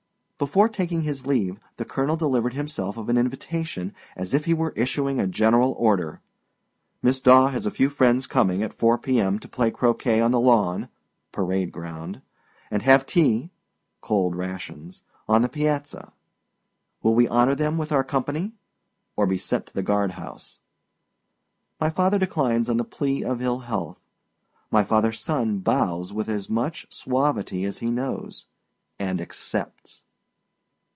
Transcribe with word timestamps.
Before 0.43 0.67
taking 0.69 1.01
his 1.01 1.27
leave, 1.27 1.59
the 1.77 1.85
colonel 1.85 2.15
delivered 2.15 2.55
himself 2.55 2.97
of 2.97 3.09
an 3.09 3.17
invitation 3.19 3.93
as 4.15 4.33
if 4.33 4.45
he 4.45 4.55
were 4.55 4.73
issuing 4.75 5.19
a 5.19 5.27
general 5.27 5.73
order. 5.77 6.19
Miss 7.03 7.21
Daw 7.21 7.49
has 7.49 7.67
a 7.67 7.69
few 7.69 7.91
friends 7.91 8.25
coming, 8.25 8.63
at 8.63 8.73
4 8.73 8.97
p.m., 8.97 9.37
to 9.37 9.47
play 9.47 9.69
croquet 9.69 10.19
on 10.19 10.31
the 10.31 10.39
lawn 10.39 10.89
(parade 11.31 11.71
ground) 11.71 12.23
and 12.71 12.81
have 12.81 13.05
tea 13.05 13.51
(cold 14.01 14.35
rations) 14.35 15.03
on 15.29 15.43
the 15.43 15.47
piazza. 15.47 16.11
Will 17.03 17.13
we 17.13 17.27
honor 17.27 17.53
them 17.53 17.77
with 17.77 17.91
our 17.91 18.03
company? 18.03 18.53
(or 19.15 19.27
be 19.27 19.37
sent 19.37 19.67
to 19.67 19.73
the 19.75 19.83
guard 19.83 20.13
house.) 20.13 20.59
My 21.79 21.91
father 21.91 22.17
declines 22.17 22.67
on 22.67 22.77
the 22.77 22.83
plea 22.83 23.23
of 23.23 23.43
ill 23.43 23.59
health. 23.59 24.01
My 24.71 24.83
fatherâs 24.83 25.17
son 25.17 25.59
bows 25.59 26.11
with 26.11 26.27
as 26.29 26.49
much 26.49 26.87
suavity 26.91 27.63
as 27.63 27.77
he 27.77 27.91
knows, 27.91 28.47
and 28.97 29.21
accepts. 29.21 30.01